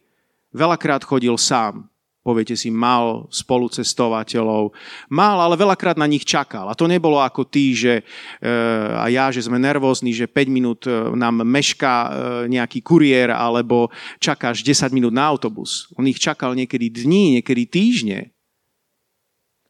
[0.55, 1.88] veľakrát chodil sám.
[2.19, 4.75] Poviete si, mal spolucestovateľov.
[5.07, 6.67] Mal, ale veľakrát na nich čakal.
[6.67, 8.03] A to nebolo ako ty, že
[8.43, 8.51] e,
[8.91, 12.09] a ja, že sme nervózni, že 5 minút e, nám mešká e,
[12.51, 13.87] nejaký kuriér alebo
[14.19, 15.87] čakáš 10 minút na autobus.
[15.95, 18.35] On ich čakal niekedy dní, niekedy týždne.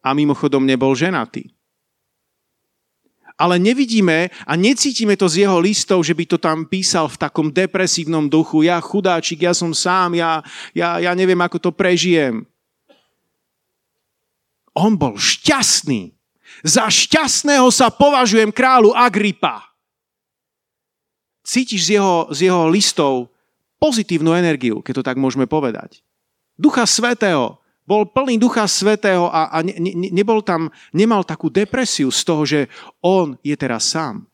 [0.01, 1.59] A mimochodom nebol ženatý
[3.39, 7.47] ale nevidíme a necítime to z jeho listov, že by to tam písal v takom
[7.47, 8.67] depresívnom duchu.
[8.67, 10.43] Ja chudáčik, ja som sám, ja,
[10.75, 12.43] ja, ja neviem, ako to prežijem.
[14.75, 16.12] On bol šťastný.
[16.67, 19.63] Za šťastného sa považujem kráľu Agripa.
[21.47, 23.32] Cítiš z jeho, z jeho listov
[23.80, 26.04] pozitívnu energiu, keď to tak môžeme povedať.
[26.60, 32.13] Ducha Svetého, bol plný Ducha Svetého a, a ne, ne, nebol tam, nemal takú depresiu
[32.13, 32.69] z toho, že
[33.02, 34.30] on je teraz sám.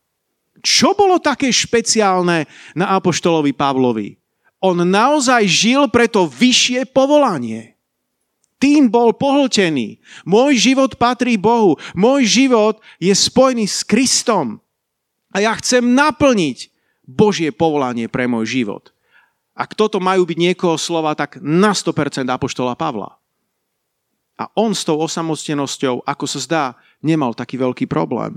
[0.60, 2.44] Čo bolo také špeciálne
[2.76, 4.20] na Apoštolovi Pavlovi?
[4.60, 7.80] On naozaj žil pre to vyššie povolanie.
[8.56, 10.00] Tým bol pohltený.
[10.24, 11.76] Môj život patrí Bohu.
[11.92, 14.60] Môj život je spojený s Kristom.
[15.32, 16.72] A ja chcem naplniť
[17.04, 18.96] Božie povolanie pre môj život.
[19.52, 23.20] Ak toto majú byť niekoho slova, tak na 100% Apoštola Pavla.
[24.36, 26.64] A on s tou osamostenosťou, ako sa zdá,
[27.00, 28.36] nemal taký veľký problém.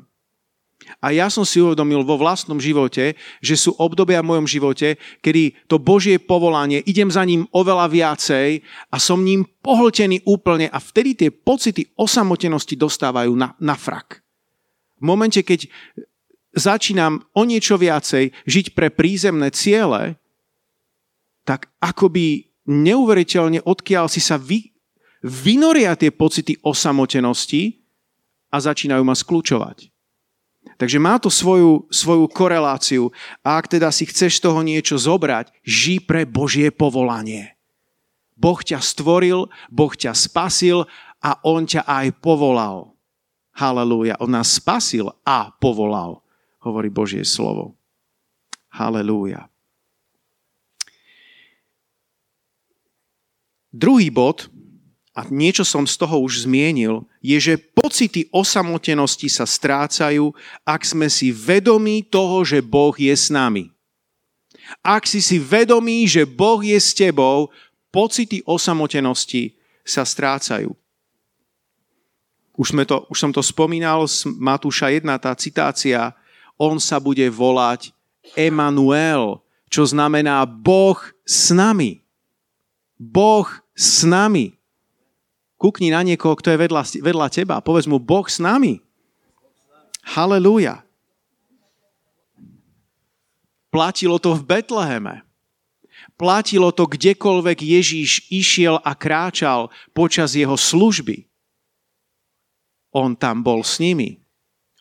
[1.03, 5.67] A ja som si uvedomil vo vlastnom živote, že sú obdobia v mojom živote, kedy
[5.67, 11.19] to Božie povolanie, idem za ním oveľa viacej a som ním pohltený úplne a vtedy
[11.19, 14.23] tie pocity osamotenosti dostávajú na, na frak.
[14.99, 15.67] V momente, keď
[16.55, 20.15] začínam o niečo viacej žiť pre prízemné ciele,
[21.43, 24.71] tak akoby neuveriteľne odkiaľ si sa vy,
[25.23, 27.79] vynoria tie pocity osamotenosti
[28.49, 29.91] a začínajú ma skľúčovať.
[30.79, 33.11] Takže má to svoju, svoju koreláciu
[33.43, 37.55] a ak teda si chceš toho niečo zobrať, ži pre Božie povolanie.
[38.39, 40.87] Boh ťa stvoril, Boh ťa spasil
[41.19, 42.95] a On ťa aj povolal.
[43.51, 44.15] Halelúja.
[44.23, 46.23] On nás spasil a povolal,
[46.63, 47.75] hovorí Božie slovo.
[48.71, 49.51] Halelúja.
[53.69, 54.47] Druhý bod,
[55.19, 60.31] a niečo som z toho už zmienil, je, že pocity osamotenosti sa strácajú,
[60.63, 63.67] ak sme si vedomí toho, že Boh je s nami.
[64.79, 67.51] Ak si si vedomí, že Boh je s tebou,
[67.91, 70.71] pocity osamotenosti sa strácajú.
[72.55, 76.15] Už, sme to, už som to spomínal z Matúša 1, tá citácia,
[76.55, 77.91] on sa bude volať
[78.39, 82.07] Emanuel, čo znamená Boh s nami.
[82.95, 84.58] Boh s nami.
[85.59, 88.79] Kúkni na niekoho, kto je vedľa, vedľa teba a povedz mu, Boh s nami.
[90.15, 90.87] Halelúja.
[93.67, 95.27] Platilo to v Betleheme.
[96.15, 101.27] Platilo to kdekoľvek Ježíš išiel a kráčal počas jeho služby.
[102.95, 104.23] On tam bol s nimi.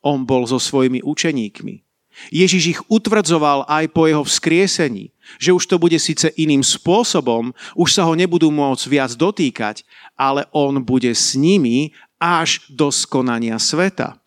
[0.06, 1.87] On bol so svojimi učeníkmi.
[2.34, 7.90] Ježiš ich utvrdzoval aj po jeho vzkriesení, že už to bude síce iným spôsobom, už
[7.94, 9.86] sa ho nebudú môcť viac dotýkať,
[10.18, 14.18] ale on bude s nimi až do skonania sveta.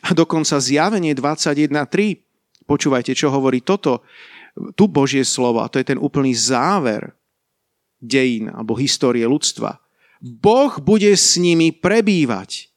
[0.00, 4.06] A dokonca zjavenie 21.3, počúvajte, čo hovorí toto,
[4.76, 7.12] tu Božie slovo, a to je ten úplný záver
[8.00, 9.80] dejín alebo histórie ľudstva.
[10.22, 12.70] Boh bude s nimi prebývať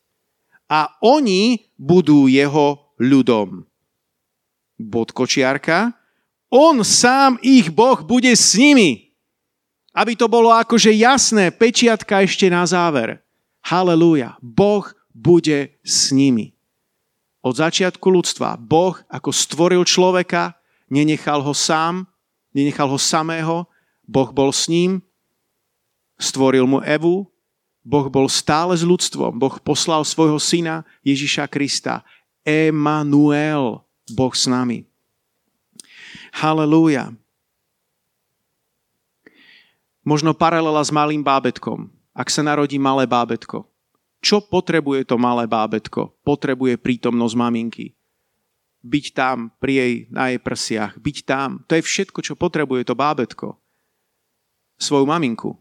[0.66, 3.70] a oni budú jeho ľudom.
[4.76, 5.96] Bod kočiarka.
[6.52, 9.12] On sám, ich Boh, bude s nimi.
[9.96, 13.24] Aby to bolo akože jasné, pečiatka ešte na záver.
[13.64, 14.36] Halelúja.
[14.44, 14.84] Boh
[15.16, 16.52] bude s nimi.
[17.40, 20.58] Od začiatku ľudstva Boh, ako stvoril človeka,
[20.92, 22.10] nenechal ho sám,
[22.52, 23.70] nenechal ho samého,
[24.04, 25.00] Boh bol s ním,
[26.18, 27.30] stvoril mu Evu,
[27.86, 32.02] Boh bol stále s ľudstvom, Boh poslal svojho syna Ježiša Krista.
[32.42, 34.86] Emanuel, Boh s nami.
[36.36, 37.16] Halelúja.
[40.06, 41.90] Možno paralela s malým bábetkom.
[42.14, 43.66] Ak sa narodí malé bábetko,
[44.22, 46.14] čo potrebuje to malé bábetko?
[46.22, 47.96] Potrebuje prítomnosť maminky
[48.86, 51.66] byť tam pri jej, na jej prsiach, byť tam.
[51.66, 53.58] To je všetko, čo potrebuje to bábetko.
[54.78, 55.58] Svoju maminku.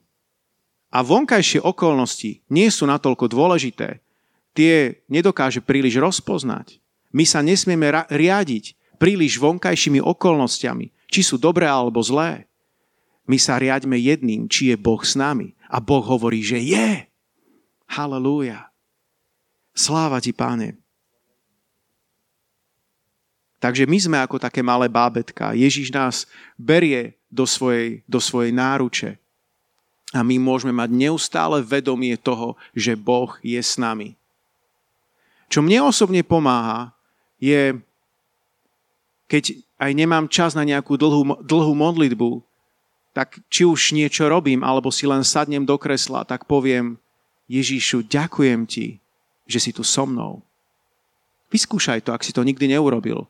[0.93, 4.05] A vonkajšie okolnosti nie sú natoľko dôležité.
[4.55, 6.79] Tie nedokáže príliš rozpoznať.
[7.15, 12.51] My sa nesmieme riadiť príliš vonkajšími okolnostiami, či sú dobré alebo zlé.
[13.25, 15.55] My sa riaďme jedným, či je Boh s nami.
[15.71, 17.07] A Boh hovorí, že je.
[17.89, 18.69] Halelúja.
[19.73, 20.77] Sláva ti, páne.
[23.65, 25.57] Takže my sme ako také malé bábetka.
[25.57, 26.29] Ježiš nás
[26.61, 29.17] berie do svojej, do svojej náruče.
[30.13, 34.15] A my môžeme mať neustále vedomie toho, že Boh je s nami.
[35.51, 36.94] Čo mne osobne pomáha,
[37.45, 37.77] je,
[39.29, 39.45] keď
[39.77, 42.41] aj nemám čas na nejakú dlhú, dlhú modlitbu,
[43.13, 46.97] tak či už niečo robím, alebo si len sadnem do kresla, tak poviem,
[47.45, 48.99] Ježíšu, ďakujem ti,
[49.45, 50.41] že si tu so mnou.
[51.53, 53.29] Vyskúšaj to, ak si to nikdy neurobil.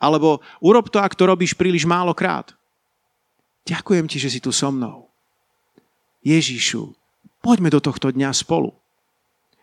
[0.00, 2.56] Alebo urob to, ak to robíš príliš málo krát.
[3.68, 5.12] Ďakujem ti, že si tu so mnou.
[6.24, 6.96] Ježíšu,
[7.44, 8.72] poďme do tohto dňa spolu.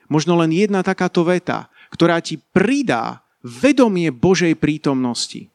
[0.08, 5.50] Možno len jedna takáto veta, ktorá ti pridá vedomie Božej prítomnosti.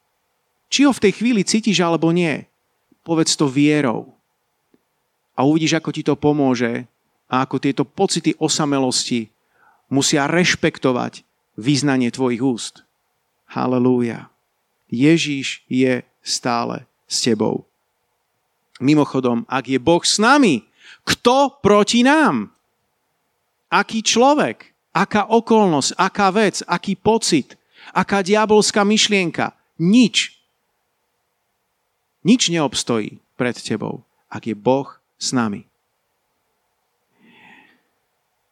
[0.73, 2.47] Či ho v tej chvíli cítiš alebo nie,
[3.05, 4.15] povedz to vierou.
[5.37, 6.85] A uvidíš, ako ti to pomôže
[7.29, 9.29] a ako tieto pocity osamelosti
[9.89, 11.25] musia rešpektovať
[11.57, 12.75] význanie tvojich úst.
[13.49, 14.33] Halelúja.
[14.89, 17.65] Ježíš je stále s tebou.
[18.81, 20.65] Mimochodom, ak je Boh s nami,
[21.05, 22.49] kto proti nám?
[23.69, 24.73] Aký človek?
[24.93, 25.97] Aká okolnosť?
[25.97, 26.61] Aká vec?
[26.65, 27.57] Aký pocit?
[27.91, 29.51] Aká diabolská myšlienka?
[29.81, 30.31] Nič.
[32.23, 34.87] Nič neobstojí pred tebou, ak je Boh
[35.19, 35.67] s nami.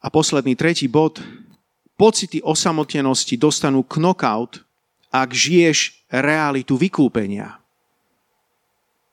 [0.02, 1.24] A posledný tretí bod.
[1.96, 4.65] Pocity osamotenosti dostanú knockout
[5.12, 7.60] ak žiješ realitu vykúpenia.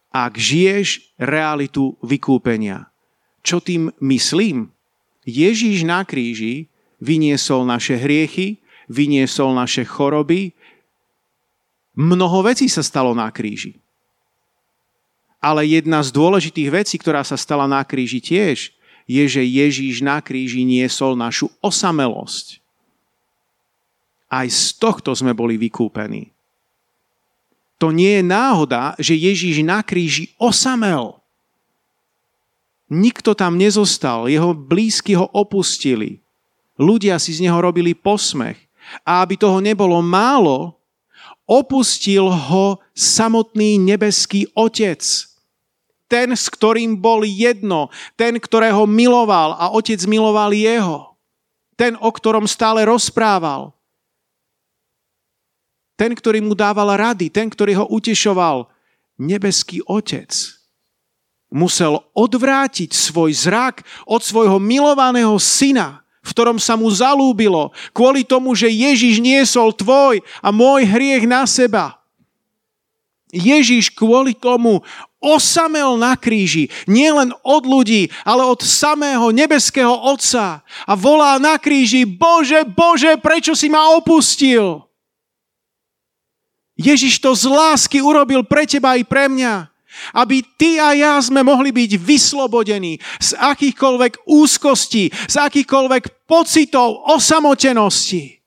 [0.08, 2.88] Ak žiješ realitu vykúpenia.
[3.44, 4.72] Čo tým myslím?
[5.28, 10.56] Ježíš na kríži vyniesol naše hriechy, vyniesol naše choroby.
[11.94, 13.78] Mnoho vecí sa stalo na kríži.
[15.38, 18.74] Ale jedna z dôležitých vecí, ktorá sa stala na kríži tiež,
[19.08, 22.60] je, že Ježíš na kríži niesol našu osamelosť.
[24.28, 26.28] Aj z tohto sme boli vykúpení.
[27.80, 31.16] To nie je náhoda, že Ježíš na kríži osamel.
[32.92, 36.20] Nikto tam nezostal, jeho blízky ho opustili.
[36.76, 38.67] Ľudia si z neho robili posmech.
[39.02, 40.78] A aby toho nebolo málo,
[41.48, 45.00] opustil ho samotný nebeský Otec.
[46.08, 51.16] Ten, s ktorým bol jedno, ten, ktorého miloval a Otec miloval jeho.
[51.76, 53.76] Ten, o ktorom stále rozprával.
[55.98, 58.70] Ten, ktorý mu dával rady, ten, ktorý ho utešoval,
[59.18, 60.30] nebeský otec,
[61.50, 68.52] musel odvrátiť svoj zrak od svojho milovaného syna, v ktorom sa mu zalúbilo, kvôli tomu,
[68.52, 71.98] že Ježiš niesol tvoj a môj hriech na seba.
[73.28, 74.80] Ježiš kvôli tomu
[75.20, 82.06] osamel na kríži, nielen od ľudí, ale od samého nebeského Otca a volá na kríži,
[82.06, 84.86] Bože, Bože, prečo si ma opustil?
[86.78, 89.66] Ježiš to z lásky urobil pre teba i pre mňa.
[90.14, 98.38] Aby ty a ja sme mohli byť vyslobodení z akýchkoľvek úzkostí, z akýchkoľvek pocitov osamotenosti.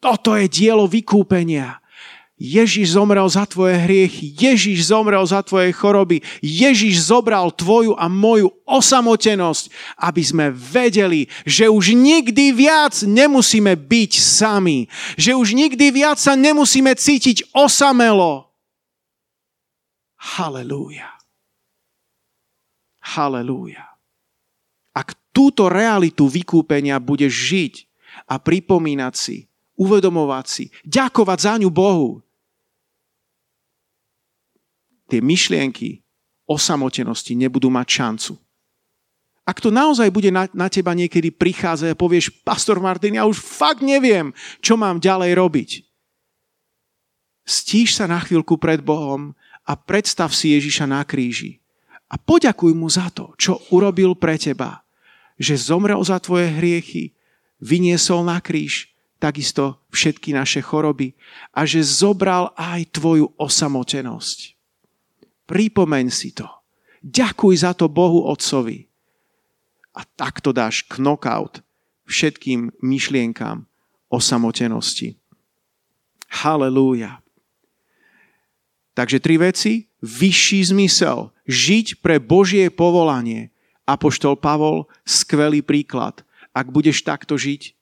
[0.00, 1.82] Toto je dielo vykúpenia.
[2.36, 8.52] Ježiš zomrel za tvoje hriechy, Ježiš zomrel za tvoje choroby, Ježiš zobral tvoju a moju
[8.68, 14.84] osamotenosť, aby sme vedeli, že už nikdy viac nemusíme byť sami,
[15.16, 18.45] že už nikdy viac sa nemusíme cítiť osamelo.
[20.26, 21.06] Halelúja.
[23.14, 23.86] Halelúja.
[24.90, 27.74] Ak túto realitu vykúpenia budeš žiť
[28.26, 29.46] a pripomínať si,
[29.78, 32.26] uvedomovať si, ďakovať za ňu Bohu,
[35.06, 36.02] tie myšlienky
[36.50, 38.34] osamotenosti nebudú mať šancu.
[39.46, 43.38] Ak to naozaj bude na, na teba niekedy prichádzať a povieš, pastor Martin, ja už
[43.38, 45.70] fakt neviem, čo mám ďalej robiť.
[47.46, 51.58] Stíš sa na chvíľku pred Bohom a predstav si Ježiša na kríži.
[52.06, 54.86] A poďakuj mu za to, čo urobil pre teba.
[55.36, 57.12] Že zomrel za tvoje hriechy,
[57.58, 61.16] vyniesol na kríž takisto všetky naše choroby
[61.56, 64.54] a že zobral aj tvoju osamotenosť.
[65.48, 66.46] Pripomeň si to.
[67.00, 68.86] Ďakuj za to Bohu Otcovi
[69.96, 71.64] a takto dáš knockout
[72.04, 73.64] všetkým myšlienkám
[74.12, 75.16] o samotenosti.
[76.28, 77.22] Halelúja.
[78.96, 79.72] Takže tri veci.
[80.00, 81.28] Vyšší zmysel.
[81.44, 83.52] Žiť pre Božie povolanie.
[83.84, 86.24] Apoštol Pavol, skvelý príklad.
[86.56, 87.76] Ak budeš takto žiť,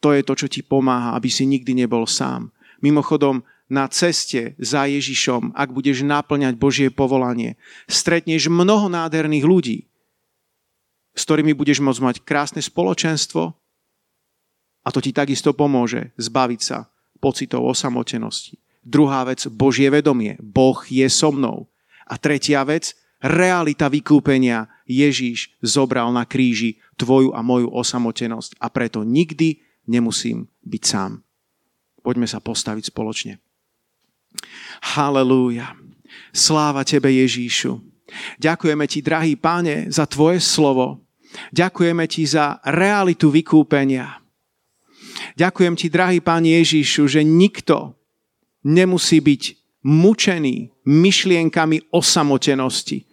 [0.00, 2.50] to je to, čo ti pomáha, aby si nikdy nebol sám.
[2.80, 9.78] Mimochodom, na ceste za Ježišom, ak budeš naplňať Božie povolanie, stretneš mnoho nádherných ľudí,
[11.12, 13.52] s ktorými budeš môcť mať krásne spoločenstvo
[14.82, 16.88] a to ti takisto pomôže zbaviť sa
[17.20, 18.56] pocitov osamotenosti.
[18.84, 20.38] Druhá vec, Božie vedomie.
[20.40, 21.68] Boh je so mnou.
[22.08, 24.70] A tretia vec, realita vykúpenia.
[24.88, 31.20] Ježíš zobral na kríži tvoju a moju osamotenosť a preto nikdy nemusím byť sám.
[32.00, 33.36] Poďme sa postaviť spoločne.
[34.96, 35.76] Halelúja.
[36.32, 37.84] Sláva Tebe, Ježíšu.
[38.40, 41.04] Ďakujeme Ti, drahý Páne, za Tvoje slovo.
[41.52, 44.24] Ďakujeme Ti za realitu vykúpenia.
[45.36, 47.97] Ďakujem Ti, drahý Pán Ježišu, že nikto
[48.62, 49.42] nemusí byť
[49.82, 53.08] mučený myšlienkami osamotenosti.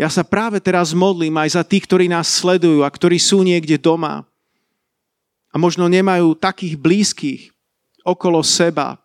[0.00, 3.76] Ja sa práve teraz modlím aj za tých, ktorí nás sledujú a ktorí sú niekde
[3.76, 4.24] doma
[5.52, 7.42] a možno nemajú takých blízkych
[8.02, 8.96] okolo seba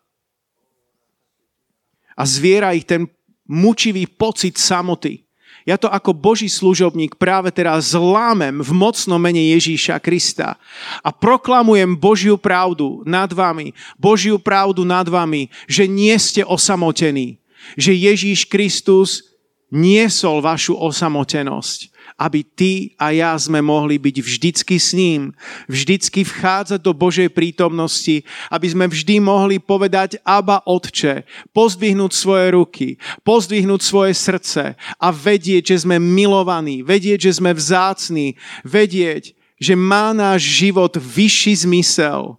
[2.16, 3.06] a zviera ich ten
[3.46, 5.27] mučivý pocit samoty.
[5.68, 10.56] Ja to ako Boží služobník práve teraz zlámem v mocnom mene Ježíša Krista
[11.04, 17.36] a proklamujem Božiu pravdu nad vami, Božiu pravdu nad vami, že nie ste osamotení,
[17.76, 19.36] že Ježíš Kristus
[19.68, 25.30] niesol vašu osamotenosť aby ty a ja sme mohli byť vždycky s ním,
[25.70, 31.22] vždycky vchádzať do Božej prítomnosti, aby sme vždy mohli povedať Aba Otče,
[31.54, 32.88] pozdvihnúť svoje ruky,
[33.22, 38.34] pozdvihnúť svoje srdce a vedieť, že sme milovaní, vedieť, že sme vzácni,
[38.66, 42.38] vedieť, že má náš život vyšší zmysel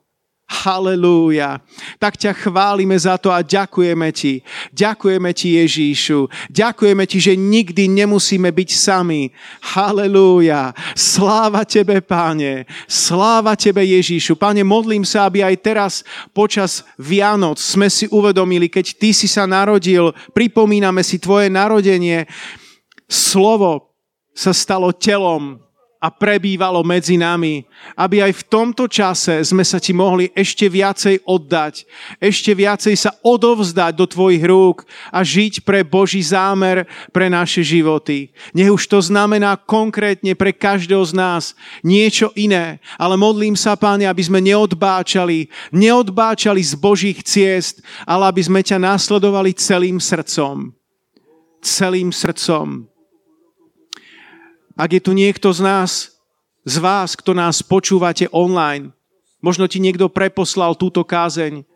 [0.49, 1.61] Halelúja.
[1.99, 4.39] Tak ťa chválime za to a ďakujeme ti.
[4.71, 6.31] Ďakujeme ti, Ježíšu.
[6.47, 9.35] Ďakujeme ti, že nikdy nemusíme byť sami.
[9.75, 10.71] Halelúja.
[10.95, 12.63] Sláva tebe, páne.
[12.87, 14.39] Sláva tebe, Ježíšu.
[14.39, 15.93] Páne, modlím sa, aby aj teraz
[16.31, 22.23] počas Vianoc sme si uvedomili, keď ty si sa narodil, pripomíname si tvoje narodenie.
[23.11, 23.91] Slovo
[24.31, 25.59] sa stalo telom
[25.99, 27.67] a prebývalo medzi nami,
[27.99, 31.83] aby aj v tomto čase sme sa ti mohli ešte viacej oddať,
[32.23, 38.31] ešte viacej sa odovzdať do tvojich rúk a žiť pre Boží zámer pre naše životy.
[38.55, 41.43] Nech už to znamená konkrétne pre každého z nás
[41.83, 48.41] niečo iné, ale modlím sa, Páne, aby sme neodbáčali, neodbáčali z Božích ciest, ale aby
[48.43, 50.75] sme ťa následovali celým srdcom.
[51.63, 52.88] Celým srdcom.
[54.79, 56.15] Ak je tu niekto z nás,
[56.63, 58.95] z vás, kto nás počúvate online,
[59.43, 61.67] možno ti niekto preposlal túto kázeň,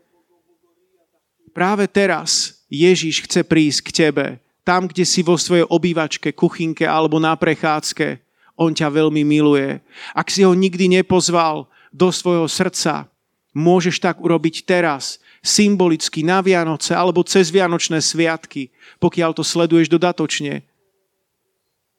[1.52, 4.26] práve teraz Ježiš chce prísť k tebe,
[4.64, 8.24] tam, kde si vo svojej obývačke, kuchynke alebo na prechádzke.
[8.56, 9.84] On ťa veľmi miluje.
[10.16, 13.12] Ak si ho nikdy nepozval do svojho srdca,
[13.52, 18.72] môžeš tak urobiť teraz, symbolicky na Vianoce alebo cez Vianočné sviatky,
[19.04, 20.64] pokiaľ to sleduješ dodatočne.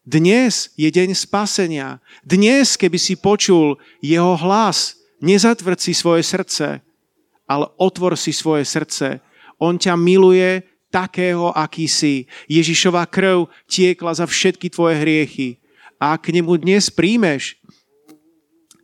[0.05, 1.96] Dnes je deň spasenia.
[2.20, 6.84] Dnes, keby si počul jeho hlas, nezatvrd si svoje srdce,
[7.48, 9.24] ale otvor si svoje srdce.
[9.57, 10.61] On ťa miluje
[10.92, 12.28] takého, aký si.
[12.52, 15.57] Ježišova krv tiekla za všetky tvoje hriechy.
[15.96, 17.57] A ak k nemu dnes príjmeš,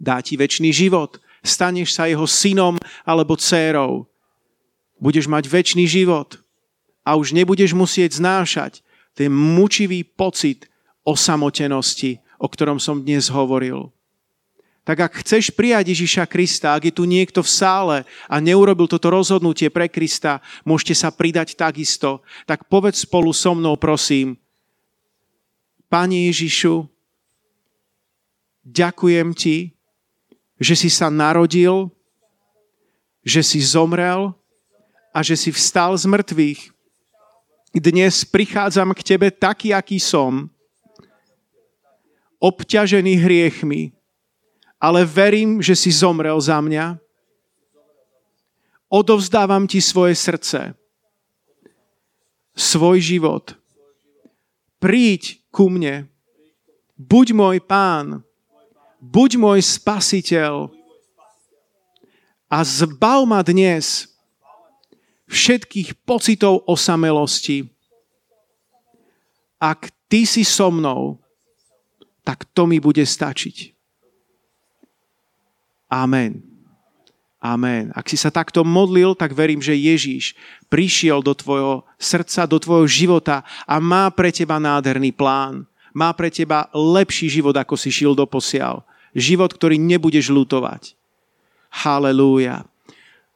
[0.01, 1.21] dá ti väčší život.
[1.45, 4.09] Staneš sa jeho synom alebo dcérou.
[4.97, 6.41] Budeš mať väčší život.
[7.05, 8.81] A už nebudeš musieť znášať
[9.13, 10.65] ten mučivý pocit,
[11.11, 13.91] osamotenosti, o ktorom som dnes hovoril.
[14.81, 17.97] tak ak chceš prijať Ježiša Krista, ak je tu niekto v sále
[18.27, 22.27] a neurobil toto rozhodnutie pre Krista, môžete sa pridať takisto.
[22.43, 24.35] Tak povedz spolu so mnou, prosím,
[25.87, 26.87] Pane Ježišu,
[28.67, 29.71] ďakujem Ti,
[30.59, 31.91] že si sa narodil,
[33.27, 34.35] že si zomrel
[35.15, 36.61] a že si vstal z mŕtvych.
[37.79, 40.51] Dnes prichádzam k Tebe taký, aký som,
[42.41, 43.93] obťažený hriechmi,
[44.81, 46.97] ale verím, že si zomrel za mňa.
[48.91, 50.75] Odovzdávam ti svoje srdce,
[52.57, 53.55] svoj život.
[54.81, 56.09] Príď ku mne.
[56.97, 58.25] Buď môj pán,
[59.01, 60.69] buď môj spasiteľ
[62.51, 64.11] a zbav ma dnes
[65.31, 67.71] všetkých pocitov osamelosti.
[69.57, 71.23] Ak ty si so mnou,
[72.25, 73.73] tak to mi bude stačiť.
[75.91, 76.51] Amen.
[77.41, 77.89] Amen.
[77.97, 80.37] Ak si sa takto modlil, tak verím, že Ježíš
[80.69, 85.65] prišiel do tvojho srdca, do tvojho života a má pre teba nádherný plán.
[85.91, 88.85] Má pre teba lepší život, ako si šil do posiaľ.
[89.17, 90.95] Život, ktorý nebudeš lutovať.
[91.73, 92.63] Halelúja.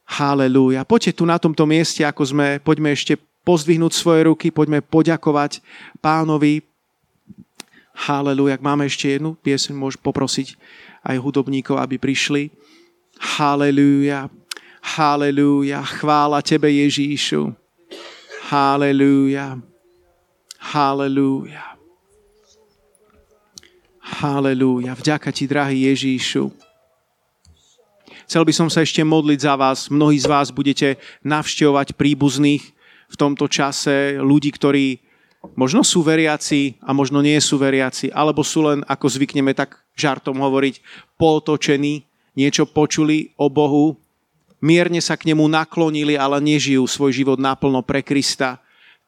[0.05, 0.85] Halelúja.
[0.85, 5.59] Poďte tu na tomto mieste, ako sme, poďme ešte pozdvihnúť svoje ruky, poďme poďakovať
[5.99, 6.61] pánovi.
[7.95, 8.59] Halelúja.
[8.59, 10.59] Ak máme ešte jednu pieseň, môžem poprosiť
[11.07, 12.51] aj hudobníkov, aby prišli.
[13.39, 14.27] Halelúja,
[14.83, 17.55] halelúja, chvála Tebe Ježíšu.
[18.51, 19.57] Halelúja,
[20.59, 21.79] halelúja.
[24.05, 26.53] Halelúja, vďaka Ti, drahý Ježíšu.
[28.25, 29.87] Chcel by som sa ešte modliť za vás.
[29.89, 32.63] Mnohí z vás budete navštevovať príbuzných
[33.05, 34.97] v tomto čase, ľudí, ktorí
[35.53, 40.41] možno sú veriaci a možno nie sú veriaci, alebo sú len, ako zvykneme tak žartom
[40.41, 40.81] hovoriť,
[41.21, 42.01] polotočení,
[42.33, 43.95] niečo počuli o Bohu,
[44.59, 48.57] mierne sa k nemu naklonili, ale nežijú svoj život naplno pre Krista.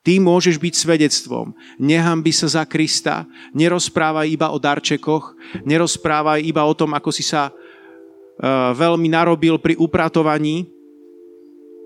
[0.06, 1.52] Ty môžeš byť svedectvom.
[1.82, 5.36] Nehambi sa za Krista, nerozprávaj iba o darčekoch,
[5.68, 10.72] nerozprávaj iba o tom, ako si sa uh, veľmi narobil pri upratovaní,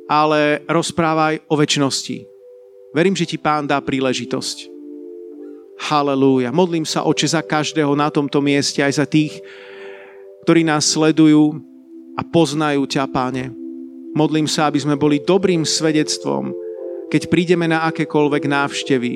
[0.06, 2.31] ale rozprávaj o väčšnosti.
[2.92, 4.68] Verím, že ti pán dá príležitosť.
[5.82, 6.52] Halelúja.
[6.52, 9.40] Modlím sa, oče, za každého na tomto mieste, aj za tých,
[10.44, 11.58] ktorí nás sledujú
[12.20, 13.50] a poznajú ťa, páne.
[14.12, 16.52] Modlím sa, aby sme boli dobrým svedectvom,
[17.08, 19.14] keď prídeme na akékoľvek návštevy.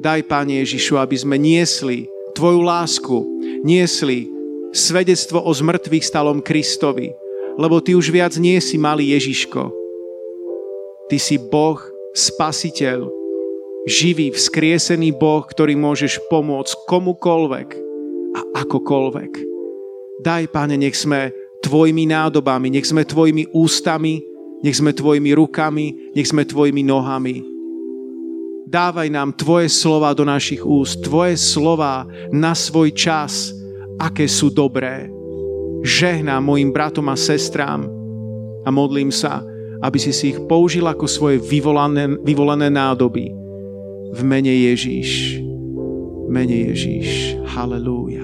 [0.00, 3.14] Daj, Pane Ježišu, aby sme niesli Tvoju lásku,
[3.62, 4.26] niesli
[4.74, 7.14] svedectvo o zmrtvých stalom Kristovi,
[7.54, 9.70] lebo Ty už viac nie si malý Ježiško.
[11.06, 11.78] Ty si Boh,
[12.14, 13.10] Spasiteľ,
[13.90, 17.74] živý, vzkriesený Boh, ktorý môžeš pomôcť komukolvek
[18.38, 19.32] a akokoľvek.
[20.22, 21.34] Daj, Pane, nech sme
[21.66, 24.22] Tvojimi nádobami, nech sme Tvojimi ústami,
[24.62, 27.42] nech sme Tvojimi rukami, nech sme Tvojimi nohami.
[28.70, 33.50] Dávaj nám Tvoje slova do našich úst, Tvoje slova na svoj čas,
[33.98, 35.10] aké sú dobré.
[35.82, 37.90] Žehná mojim bratom a sestrám
[38.62, 39.42] a modlím sa,
[39.82, 43.30] aby si si ich použil ako svoje vyvolané, vyvolané nádoby
[44.14, 45.40] v mene Ježíš.
[46.24, 47.38] V mene Ježíš.
[47.54, 48.23] Halelúja.